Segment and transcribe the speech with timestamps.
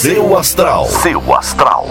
[0.00, 0.86] Seu astral.
[0.86, 1.86] Seu astral.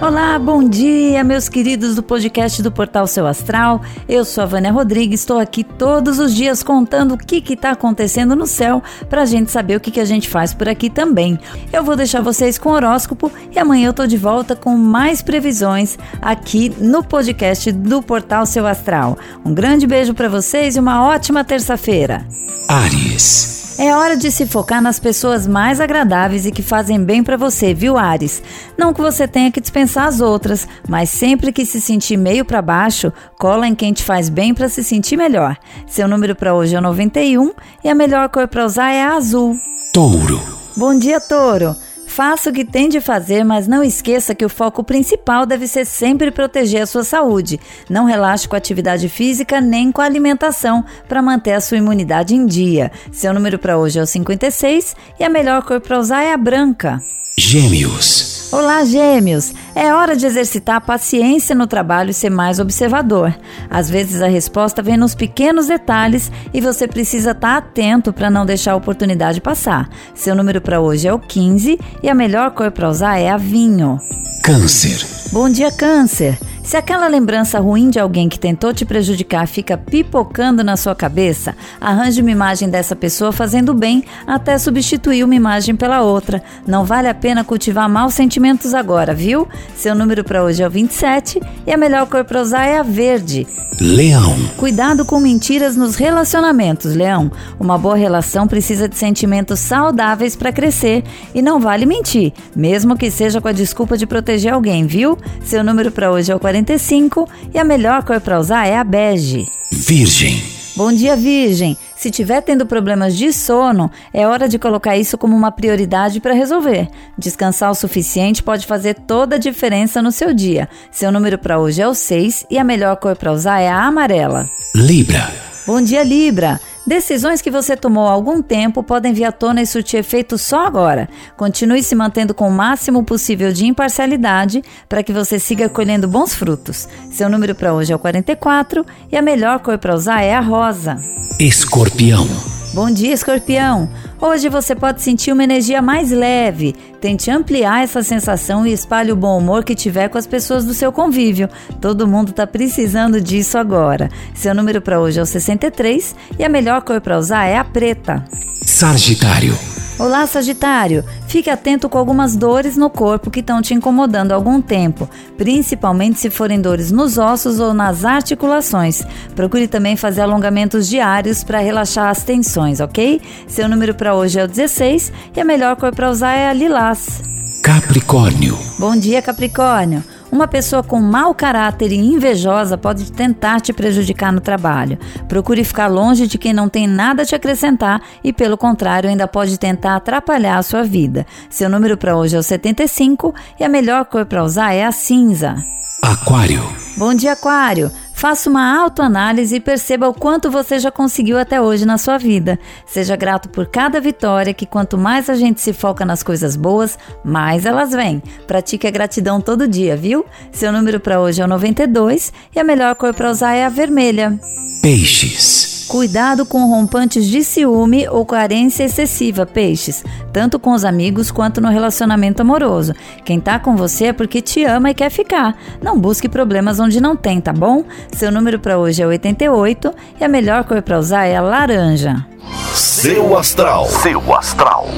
[0.00, 3.82] Olá, bom dia, meus queridos do podcast do Portal Seu Astral.
[4.08, 8.34] Eu sou a Vânia Rodrigues, estou aqui todos os dias contando o que está acontecendo
[8.34, 11.38] no céu para a gente saber o que, que a gente faz por aqui também.
[11.70, 15.20] Eu vou deixar vocês com o horóscopo e amanhã eu estou de volta com mais
[15.20, 19.18] previsões aqui no podcast do Portal Seu Astral.
[19.44, 22.26] Um grande beijo para vocês e uma ótima terça-feira.
[22.68, 23.53] Ares.
[23.76, 27.74] É hora de se focar nas pessoas mais agradáveis e que fazem bem para você,
[27.74, 28.40] viu, Ares?
[28.78, 32.62] Não que você tenha que dispensar as outras, mas sempre que se sentir meio para
[32.62, 35.56] baixo, cola em quem te faz bem para se sentir melhor.
[35.88, 39.56] Seu número para hoje é 91 e a melhor cor para usar é a azul.
[39.92, 40.40] Touro.
[40.76, 41.74] Bom dia, Touro.
[42.14, 45.84] Faça o que tem de fazer, mas não esqueça que o foco principal deve ser
[45.84, 47.58] sempre proteger a sua saúde.
[47.90, 52.32] Não relaxe com a atividade física nem com a alimentação para manter a sua imunidade
[52.32, 52.92] em dia.
[53.10, 56.36] Seu número para hoje é o 56 e a melhor cor para usar é a
[56.36, 57.02] branca.
[57.36, 58.33] Gêmeos.
[58.54, 59.52] Olá, gêmeos!
[59.74, 63.34] É hora de exercitar a paciência no trabalho e ser mais observador.
[63.68, 68.46] Às vezes a resposta vem nos pequenos detalhes e você precisa estar atento para não
[68.46, 69.90] deixar a oportunidade passar.
[70.14, 73.36] Seu número para hoje é o 15 e a melhor cor para usar é a
[73.36, 73.98] vinho.
[74.44, 75.04] Câncer.
[75.32, 76.38] Bom dia, Câncer!
[76.64, 81.54] Se aquela lembrança ruim de alguém que tentou te prejudicar fica pipocando na sua cabeça,
[81.78, 86.42] arranje uma imagem dessa pessoa fazendo bem até substituir uma imagem pela outra.
[86.66, 89.46] Não vale a pena cultivar maus sentimentos agora, viu?
[89.76, 92.82] Seu número para hoje é o 27 e a melhor cor para usar é a
[92.82, 93.46] verde.
[93.80, 94.36] Leão.
[94.56, 97.30] Cuidado com mentiras nos relacionamentos, Leão.
[97.58, 101.02] Uma boa relação precisa de sentimentos saudáveis para crescer
[101.34, 105.18] e não vale mentir, mesmo que seja com a desculpa de proteger alguém, viu?
[105.42, 108.84] Seu número para hoje é o 45 e a melhor cor para usar é a
[108.84, 109.48] bege.
[109.72, 110.40] Virgem.
[110.76, 111.76] Bom dia, Virgem.
[111.96, 116.32] Se tiver tendo problemas de sono, é hora de colocar isso como uma prioridade para
[116.32, 116.88] resolver.
[117.18, 120.68] Descansar o suficiente pode fazer toda a diferença no seu dia.
[120.92, 123.84] Seu número para hoje é o 6 e a melhor cor para usar é a
[123.84, 124.48] amarela.
[124.76, 125.32] Libra.
[125.66, 126.60] Bom dia, Libra.
[126.86, 130.66] Decisões que você tomou há algum tempo podem vir à tona e surtir efeito só
[130.66, 131.08] agora.
[131.34, 136.34] Continue se mantendo com o máximo possível de imparcialidade para que você siga colhendo bons
[136.34, 136.86] frutos.
[137.10, 140.40] Seu número para hoje é o 44 e a melhor cor para usar é a
[140.40, 140.96] rosa.
[141.40, 142.28] Escorpião.
[142.74, 143.88] Bom dia, escorpião!
[144.24, 146.72] Hoje você pode sentir uma energia mais leve.
[146.98, 150.72] Tente ampliar essa sensação e espalhe o bom humor que tiver com as pessoas do
[150.72, 151.46] seu convívio.
[151.78, 154.08] Todo mundo está precisando disso agora.
[154.34, 157.64] Seu número para hoje é o 63 e a melhor cor para usar é a
[157.64, 158.24] preta.
[158.64, 159.73] Sagitário.
[159.96, 161.04] Olá, Sagitário!
[161.28, 166.18] Fique atento com algumas dores no corpo que estão te incomodando há algum tempo, principalmente
[166.18, 169.04] se forem dores nos ossos ou nas articulações.
[169.36, 173.20] Procure também fazer alongamentos diários para relaxar as tensões, ok?
[173.46, 176.52] Seu número para hoje é o 16 e a melhor cor para usar é a
[176.52, 177.22] lilás.
[177.62, 178.58] Capricórnio.
[178.78, 180.02] Bom dia, Capricórnio!
[180.34, 184.98] Uma pessoa com mau caráter e invejosa pode tentar te prejudicar no trabalho.
[185.28, 189.28] Procure ficar longe de quem não tem nada a te acrescentar e, pelo contrário, ainda
[189.28, 191.24] pode tentar atrapalhar a sua vida.
[191.48, 194.90] Seu número para hoje é o 75 e a melhor cor para usar é a
[194.90, 195.54] cinza.
[196.02, 196.64] Aquário.
[196.96, 197.92] Bom dia, Aquário!
[198.14, 202.58] Faça uma autoanálise e perceba o quanto você já conseguiu até hoje na sua vida.
[202.86, 206.96] Seja grato por cada vitória, que quanto mais a gente se foca nas coisas boas,
[207.24, 208.22] mais elas vêm.
[208.46, 210.24] Pratique a gratidão todo dia, viu?
[210.52, 213.68] Seu número para hoje é o 92 e a melhor cor para usar é a
[213.68, 214.38] vermelha.
[214.80, 215.83] Peixes.
[215.88, 220.02] Cuidado com rompantes de ciúme ou carência excessiva, peixes,
[220.32, 222.94] tanto com os amigos quanto no relacionamento amoroso.
[223.24, 225.56] Quem tá com você é porque te ama e quer ficar.
[225.82, 227.84] Não busque problemas onde não tem, tá bom?
[228.12, 232.26] Seu número para hoje é 88 e a melhor cor para usar é a laranja.
[232.72, 233.86] Seu astral.
[233.86, 234.88] Seu astral.